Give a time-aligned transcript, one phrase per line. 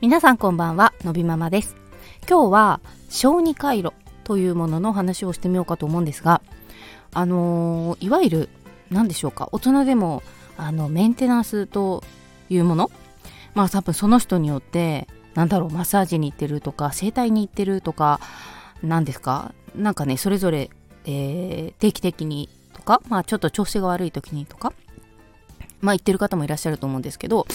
[0.00, 1.76] 皆さんこんばんはのびママです。
[2.26, 3.92] 今日は小児回路
[4.24, 6.40] というものの話をしてみようかと思うんですが
[7.12, 8.48] あのー、いわゆる
[8.90, 10.22] 何でしょうか大人でも
[10.56, 12.02] あのメンテナンスと
[12.48, 12.90] いうもの
[13.54, 18.20] まあ多分その人によってなんだろうマッサージに行ってるとか整体に行ってるとか
[18.82, 19.52] 何ですか？
[19.74, 20.70] なんかねそれぞれ、
[21.04, 24.72] えー、定期的にとかまあちょっと調子が悪い時にとか
[25.80, 27.46] まあ言ってる方もいらっしゃると思うんですけど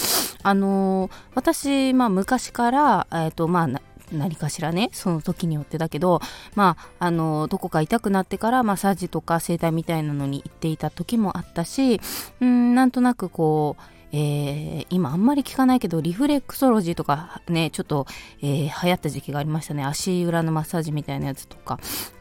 [0.42, 3.80] あのー、私、まあ昔から、えっ、ー、とまあ
[4.12, 6.20] 何かしらねその時によってだけど
[6.54, 12.00] まああのどこか痛くなってからマッサージとか整体みたいなのに行っていた時もあったし
[12.40, 18.06] うんなんとなくこうえー、今あんまり聞かないけどリフレクソロジーとかねちょっと、
[18.40, 19.84] えー、流行った時期がありましたね。
[19.84, 21.78] 足裏のマッサージみたいなやつとか。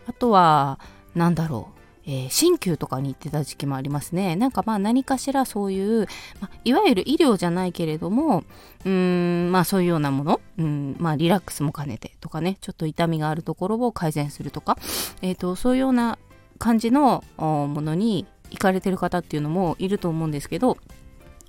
[0.07, 0.79] あとは
[1.13, 1.74] 何だろう。
[2.07, 4.35] えー、鍼灸とかに行ってた時期もありますね。
[4.35, 6.07] なんかまあ何かしらそういう、
[6.39, 8.43] ま、いわゆる医療じゃないけれども、
[8.85, 14.77] うーん、まあそういうようなもの、うん、まあリラックスも兼ねてとかね、ちょっと痛みがあるところを改善するとか、
[15.21, 16.17] えっ、ー、と、そういうような
[16.59, 20.77] 感じのものに行かれてる方っていうのもいると思うんですけど、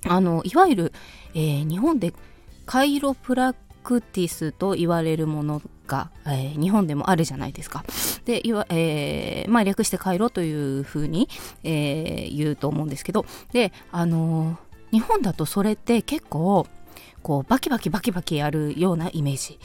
[0.05, 0.93] あの、いわゆる、
[1.33, 2.13] えー、日本で
[2.65, 7.85] カイロプラクティスと言われるものが、えー、日本でもあるじゃないですか。
[8.27, 11.29] で、いわえー、まあ、略してカイロというふうに、
[11.63, 14.57] えー、言うと思うんですけど、で、あの
[14.91, 16.67] 日本だとそれって結構、
[17.23, 19.59] こう、バキバキバキバキやるようなイメージ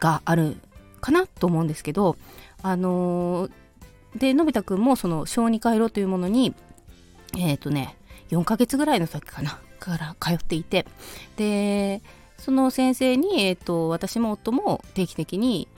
[0.00, 0.56] がある
[1.00, 2.16] かなと思うんですけど、
[2.60, 3.50] あの
[4.16, 6.56] で、のび太くんもその小児回路というものに、
[7.38, 7.96] えっ、とね、
[8.30, 10.86] 4ヶ月ぐらいの時かな、から通っていて、
[11.36, 12.02] で、
[12.36, 15.68] その先生に、えーと、私も夫も定期的に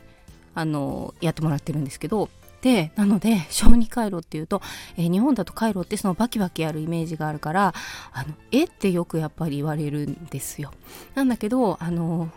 [0.61, 2.29] あのやってもらってるんですけど
[2.63, 4.61] でなので小児回路っていうと、
[4.97, 7.75] えー、日本だと回路ってそのバキバキやるイメージがあるから
[8.13, 10.73] あのえってよくやっぱり言われるんですよ。
[11.15, 12.31] なんだけどあの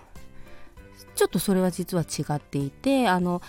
[1.15, 3.41] ちょっとそれは実は違っていてあの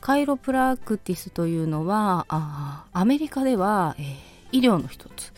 [0.00, 4.16] カイロプラクティスというのはあアメリカでは、えー、
[4.52, 5.32] 医療の一つ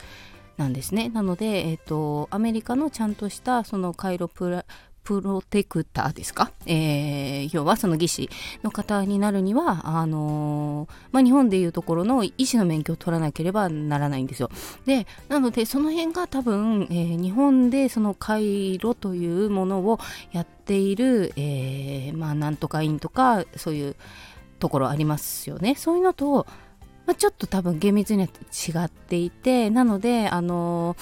[0.57, 1.09] なんですね。
[1.09, 4.65] なので、えーと、アメリカのちゃんとしたそのカイロプラ
[5.05, 8.31] プロテクターですか、えー、要はその技師
[8.63, 14.51] の方になるにはあのー、まあ、日本でいうところの医師の免許を取らなければならないんですよ。
[14.87, 19.99] でなのでその辺が多分、えー、日本でその回路というものを
[20.33, 23.97] やっている、えー、まあなんとか院とかそういう
[24.59, 25.75] ところありますよね。
[25.75, 26.47] そういうのと
[27.05, 30.97] まあ、ちょっと多分厳密には違っていてなのであの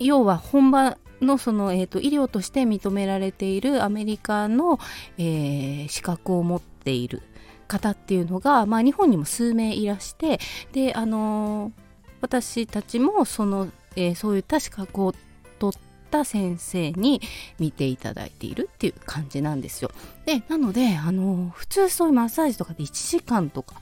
[0.00, 4.78] 要は本場のその、えーと、医療として認められているアメリカの、
[5.18, 7.22] えー、資格を持っている
[7.66, 10.38] 方っていうのが、まあ、日本にも数名いらして
[10.72, 11.72] であの
[12.20, 15.14] 私たちもその、えー、そういった資格を
[15.58, 15.80] 取っ
[16.10, 17.20] た先生に
[17.58, 19.90] 見ていただいているっていう感じなんですよ。
[20.24, 23.80] でなのであの普通そういうマッサージとかで1時間とか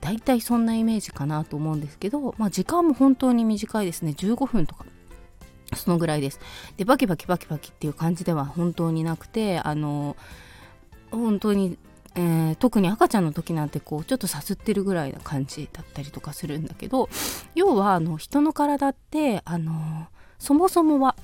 [0.00, 4.84] 大体そんなイメージかなと思うんですけど、まあ、時間も本当に短いですね15分とか
[5.74, 6.40] そのぐらいです。
[6.76, 10.16] でバキバキバキバキっていう感じでは本当になくてあの
[11.10, 11.78] 本当に
[12.14, 17.08] えー、特に赤ちゃんの時なんてこうちょっとさすってるぐらいな感じだったりとかするんだけど
[17.54, 21.16] 要はあの人の体ってあのそもそもは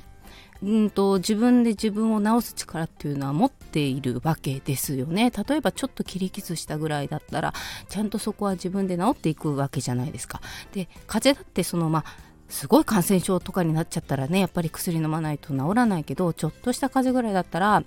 [0.62, 5.30] うんと自分で自分を治す力っていうのは持っているわけですよね。
[5.30, 7.54] 例えばちょっと切り傷したぐらいだったら
[7.88, 10.40] ちゃんとそこは自分で治っていくわけじゃないですか。
[10.72, 12.04] で風邪だってそのまあ
[12.48, 17.82] すごい感染症とかになっちゃったらねやっぱり薬飲まないと治らないけどちょっとした風邪ぐらいだったら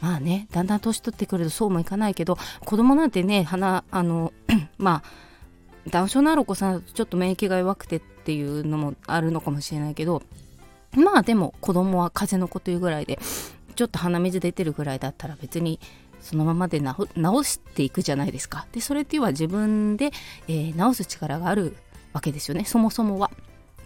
[0.00, 4.32] まあねだんだん年取ってくるとそうもいかないけど子供なんてね鼻あの
[4.78, 10.22] まあダウン症のあるお子さんだとちょっと免疫が弱くてっていうのもあるのかもしれないけど
[10.92, 13.18] まあでも子供は風邪の子というぐらいで
[13.74, 15.78] ちょっと鼻水出てるぐらいだったら別に
[16.20, 16.86] そのままで治
[17.44, 18.66] していくじゃないですか。
[18.72, 20.10] でそれっていうのは自分で、
[20.48, 21.76] えー、治す力がある
[22.12, 23.30] わけですよねそもそもは。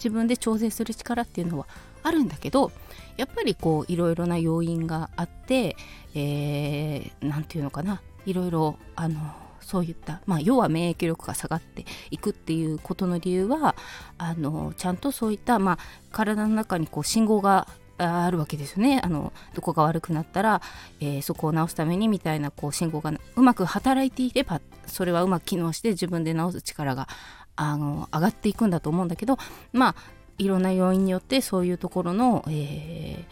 [0.02, 1.66] 自分で調整する力っていうのは
[2.02, 2.72] あるんだけど
[3.16, 5.76] やっぱりこういろいろな要因があって
[6.14, 9.20] 何、えー、て言うのかないろいろあの
[9.60, 13.76] そういった、まあ、要は免疫力が下がっていくっていうことの理由は
[14.19, 15.78] あのちゃんとそういった、まあ、
[16.10, 19.00] 体の中にこう信号があるわけですよね。
[19.05, 20.60] あのどこが悪くなったら、
[21.00, 27.08] えー、そこを治すためにみたいなこう信号がうまく働いていればそれはうまく機能して自分で治す力が
[27.56, 29.38] あの上がっていくんだと思うんだけど
[29.72, 29.94] まあ
[30.38, 33.25] いろんな要因によってそういうところの何、え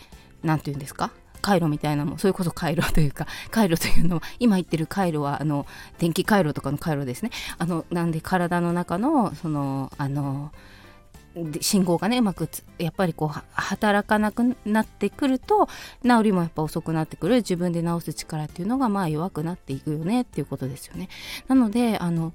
[0.44, 1.10] ー、て言うんですか？
[1.40, 5.66] 回路みたいなもそれこそ回路というか 回路というのは今言ってる回路はあの
[5.98, 7.30] 電気回路とかの回路ですね。
[7.58, 10.52] あのなんで体の中のそのあの
[11.60, 15.68] 信号がねうまくやっぱりこう働かなくなってくると
[16.02, 17.36] 治りもやっぱ遅くなってくる。
[17.36, 21.08] 自分で治す力っていうのがまあ弱くなっていくよねっていうことですよね。
[21.48, 22.32] なのであの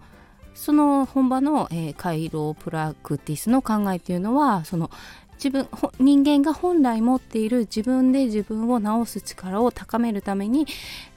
[0.55, 4.89] その本場の、えー、カイロプラクティスの考えっていうのはその
[5.35, 5.67] 自分
[5.99, 10.65] 人間が本来持っている自分で自分を治す力を高めるために、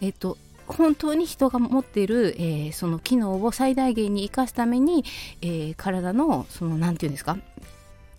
[0.01, 0.37] えっと、
[0.67, 5.05] 本当に人が持っている、えー、その機能を最大限に生かすために、
[5.41, 7.39] えー、体のその何て言うんですか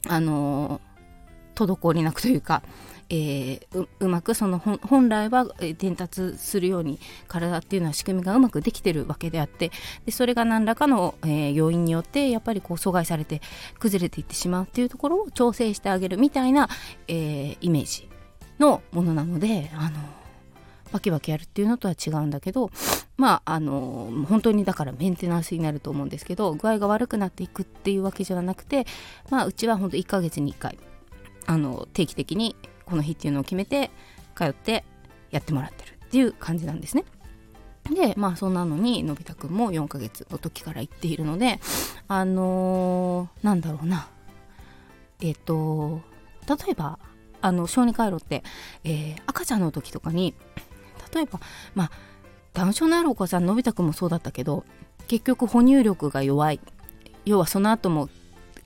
[0.08, 0.80] あの
[1.56, 2.64] 滞りなくというか、
[3.10, 5.48] えー、うまくその本来は
[5.78, 9.72] 伝達するように体っていうのは仕組みがうまくできてるわけであって
[10.06, 13.42] でそれが何らかの、えー、要因によってやっぱりこう阻害されて
[13.80, 16.70] 崩れていってしまうっていうところを調整してあげるみたいな、
[17.08, 18.08] えー、イメージ
[18.60, 20.00] のものなのであの
[20.92, 22.72] バキバキやるっていうのとは違うんだけど
[23.18, 28.86] まああの本当にだからメンテナンスになると思うんですけど具合が悪くなっていくっていうわけじゃなくて
[29.30, 30.78] まあうちは本当1ヶ月に1回
[31.46, 32.56] あの定期的に
[32.90, 33.92] この日っていうのを決めて
[34.36, 34.84] 通って
[35.32, 37.06] やってもらってるっていう感じなんですね。
[37.90, 41.60] でまあそんなのにのび太くんも4ヶ月の時から行っているので
[42.08, 44.10] あのー、なんだろうな
[45.22, 46.02] えっ、ー、と
[46.48, 47.00] 例えば
[47.42, 48.44] あの小児回路って、
[48.84, 50.36] えー、赤ちゃんの時とかに
[51.14, 51.40] 例えば
[51.74, 51.92] まあ
[52.54, 54.66] ダウン症のあるお子さんのび太くんもそうだったけど
[55.08, 56.60] 結局哺乳力が弱い
[57.26, 58.10] 要はその後も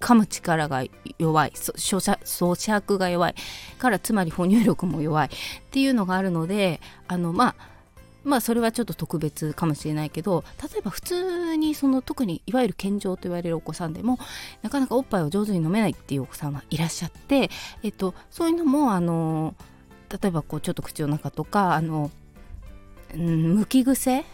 [0.03, 0.83] 噛む力が
[1.17, 3.35] 弱い咀嚼が弱い
[3.79, 5.29] からつまり哺乳力も弱いっ
[5.71, 7.73] ていうのがあるのであのまあ
[8.25, 14.19] まあそれはちょっと特別かもしれないけど例えば普通にその特にいわゆる健常と言われるお子さんでも
[14.61, 17.49] なかなかおっぱいを上手に飲めないっていうお子さんはいらっしゃって、
[17.81, 19.55] えっと、そういうのもあの
[20.09, 22.11] 例えばこうちょっと口の中とかあの、
[23.15, 24.25] うん、むき癖？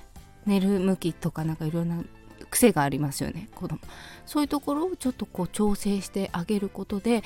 [0.45, 2.03] 寝る向きとかなんかいろんな
[2.49, 3.79] 癖がありますよね子供
[4.25, 7.23] そういうところをちょっとこう調整してあげることで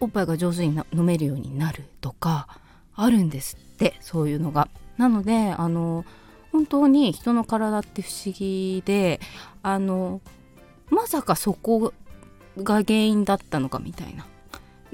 [0.00, 2.48] おっぱいが上手に飲めるようになるとか
[2.94, 4.68] あるんですってそういうのが。
[4.96, 6.04] なのであの
[6.50, 9.20] 本当に人の体って不思議で
[9.62, 10.20] あの
[10.90, 11.92] まさかそこ
[12.56, 14.26] が原因だったのかみたいな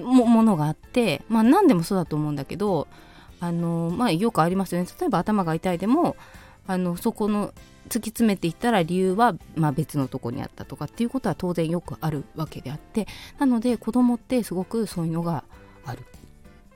[0.04, 2.86] もものがあってまあ何でもそうだと思うんだけど
[3.40, 6.16] あのまあよくありますよね例えば頭が痛いでも
[6.66, 7.52] あのそこの
[7.88, 13.06] 突き詰めていったら理由は、まあ、別のとこにあったとかっていうことは当然よくあるわけであって
[13.38, 15.44] なので子供ってすごくそういうのが
[15.84, 16.04] ある。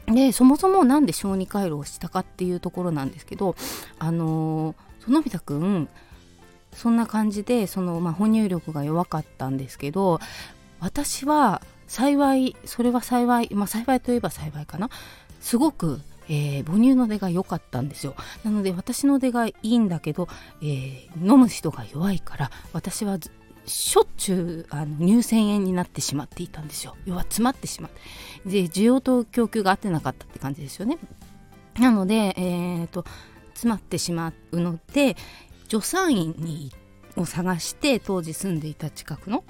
[0.07, 3.57] でそもそも何で小児回路をしたかっていうところなんですけど
[3.99, 5.89] あのそのび太くん
[6.73, 10.19] そんな感じでその、まあ、哺乳力が弱かったんですけど
[10.81, 14.89] 私は幸いそれは幸いまあ幸いといえば幸いかな
[15.41, 18.15] すごくえー、母乳の出が良かったんですよ。
[18.45, 20.29] なので私の出がいいんだけど、
[20.63, 23.19] えー、飲む人が弱いから私は
[23.67, 26.97] しょっちゅうあの乳腺炎になってしまっていたんですよ。
[27.05, 27.89] 要は詰まってしま
[28.47, 28.51] う。
[28.51, 30.99] で需要と供給が合ってなかったって感じですよね。
[31.79, 33.05] なので、えーと、
[33.55, 35.17] 詰まってしまうので
[35.69, 36.73] 助産院に
[37.17, 39.45] を探して当時住んでいた近くの。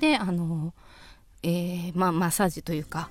[0.00, 0.74] であの、
[1.42, 3.10] えーまあ、マッサージというか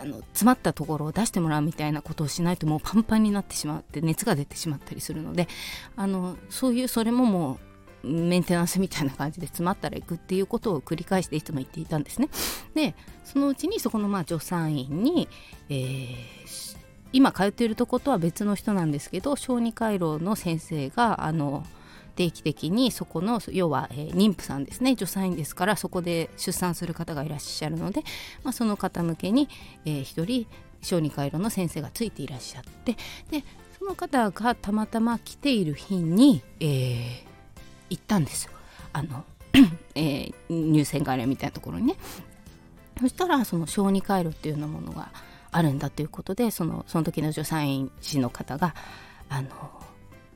[0.00, 5.48] あの詰まったところを出してもらうみたいなことをしないともうパンパンになってしまって熱が出てしまったりするので
[5.96, 7.68] あのそういうそれももう
[8.08, 12.28] メンテナンスみたいな感じで詰まったら行くっていうことを繰り返していつも言っていたんですね。
[12.74, 12.94] で
[13.24, 15.28] そのうちにそこのまあ助産院に、
[15.68, 16.76] えー、
[17.12, 21.66] 今通っているとことは別の人なんですけど小児科医療の先生があの
[22.18, 24.90] 定期的にそこの要は、えー、妊婦さんですね。
[24.92, 28.02] 助産院ですからそこで出産する方がいらっしゃるので、
[28.42, 29.48] まあ、その方向けに、
[29.84, 30.46] えー、1人
[30.82, 32.96] 小児科医の先生がついていらっしゃって
[33.30, 33.44] で
[33.78, 37.22] その方がたまたま来ている日に、えー、
[37.90, 38.52] 行ったんですよ。
[38.92, 39.24] あの、
[39.94, 41.94] えー、乳腺外来みたいなところにね。
[43.00, 45.12] そしたらその小児回路っていうようなものが
[45.52, 48.74] あるんだということでそのその時の助産院士の方が
[49.28, 49.48] あの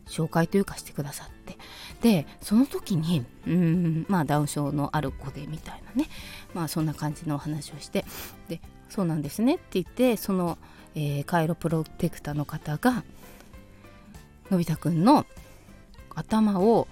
[0.07, 1.57] 紹介というかしてくださって。
[2.01, 6.09] でその時にうんまあダウン症のある子でみたいなね。
[6.55, 8.05] まあそんな感じのお話をして。
[8.49, 10.59] でそうなんですねって言ってその、
[10.95, 13.05] えー、カイロプロテクターの方が
[14.51, 15.25] のび太くんの
[16.15, 16.89] 頭を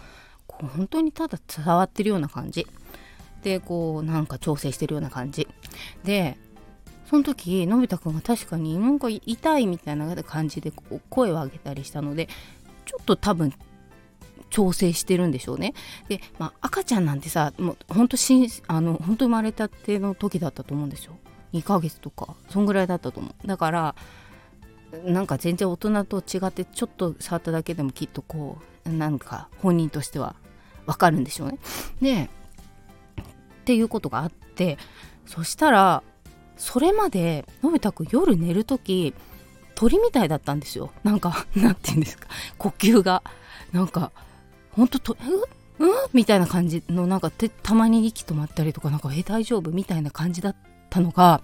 [0.47, 2.67] こう本当にただ触ってるような感じ。
[3.43, 5.49] でこうなんか調整してるような感じ。
[6.05, 6.39] で
[7.11, 12.29] その時のび太くんが確かになんか痛いみたいな感じでこう声を上げたりしたので
[12.85, 13.53] ちょっと多分
[14.51, 15.75] 調整してるんでしょうね。
[16.09, 18.17] で、まあ、赤ちゃんなんてさもうほんと
[18.67, 21.17] あの本当生まれたての時だったと思うんですよ。
[21.53, 23.47] 2ヶ月とかそんぐらいだったと思う。
[23.47, 23.95] だから
[25.05, 30.35] なんか全然大人と違ってちょっと触っただけでもきっとこうなんか本人としては
[30.87, 31.59] わかるんでしょうね。
[32.01, 32.31] で
[33.23, 34.79] っていうことがあって
[35.27, 36.03] そしたら
[36.57, 39.15] それまでのび太くん夜寝る時
[39.81, 40.91] 鳥みたいだったんですよ。
[41.05, 42.29] なんか なんて言うんですか。
[42.59, 43.23] 呼吸が。
[43.73, 44.13] なんか
[44.73, 45.15] ほんとと
[45.79, 45.91] ううん？
[46.13, 47.31] みたいな感じのなんか
[47.63, 49.71] たまに息止まったりとかなんかえ大丈夫？
[49.71, 50.57] みたいな感じだっ
[50.91, 51.41] たのが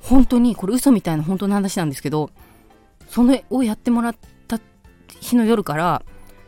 [0.00, 2.30] 本当にこれ嘘みたいな本当の話なんですけど
[3.10, 4.16] それをやってもらっ
[4.48, 4.58] た
[5.20, 6.02] 日の夜から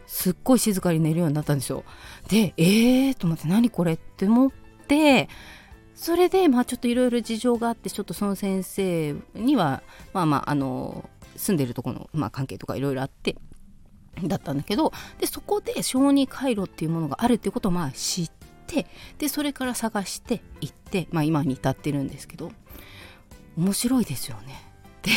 [0.07, 1.85] すっごい静かに寝るようになったんですよ。
[2.29, 3.15] でえー？
[3.15, 3.95] と思って何これ？
[3.95, 4.51] って思っ
[4.87, 5.29] て
[5.99, 13.35] それでまあちょっといろいろ事情があってちょっとその先生にはまあまああの住んでるとこの、まあ、関係とかいろいろあって
[14.23, 18.31] だったんだけどでそこで小児回路っていうものがあるっていうことをまあ知っ
[18.69, 18.87] て
[19.19, 22.53] でそれから探して行って、まあ、今に至ってるんですけど
[23.57, 24.55] 面白いですよね。
[25.03, 25.11] で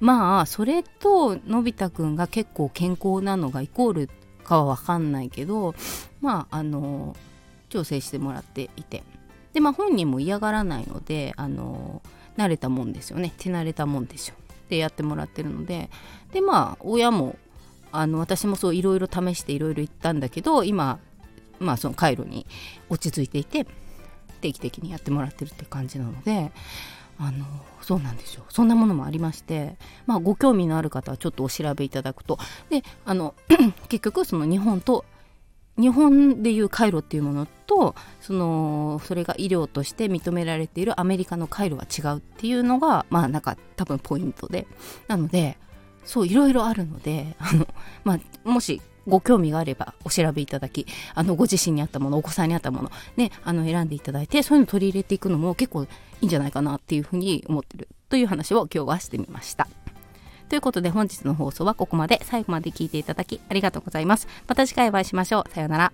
[0.00, 4.10] まあそれとのび太くんが結構健康なのがイコール
[4.42, 5.76] かは分かんないけど
[6.20, 7.14] まああの
[7.68, 9.04] 調整してもらっていて
[9.52, 12.02] でまあ本人も嫌がらないのであの
[12.36, 13.32] 慣れたもんですよね。
[13.36, 14.34] 手慣れたもんでしょ。
[14.68, 15.90] でやってもらってるので。
[16.32, 17.36] でまあ親も
[17.92, 20.98] あの私もそういろいろ試していろいろ言ったんだけど今
[21.60, 22.46] まあその回路に
[22.88, 23.66] 落ち着いていて
[24.40, 26.50] 定期的にやってもらってるって感じなので
[27.18, 27.44] あの
[27.82, 28.44] そうなんですよ。
[28.48, 32.38] そんなものもありまして、まあ、ご興味のある方はちょっとお調べいただくと。
[32.70, 33.34] であの
[33.88, 35.04] 結局その日本と
[35.78, 44.66] 日本でいう回路っていうものとそのそれが医療として認められているアメリカの回路は違うっていうのがまあなんか多分ポイントで
[45.08, 45.56] なので
[46.04, 47.66] そういろいろあるのであの、
[48.04, 55.88] まあ、もしご興味があればお調べいただきあのご自身に合ったものお子さんに合ったもの、ね、あの選んでいただいてそういうの取り入れていくのも結構い
[56.20, 59.66] いんじゃないかなっていうふうに思ってるという話を今日はしてみました。
[60.52, 64.28] ということで本日の放送はここまで最後まで聞いていただきありがとうございます。
[64.46, 65.50] また次回お会いしましょう。
[65.50, 65.90] さような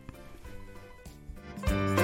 [1.64, 1.97] ら。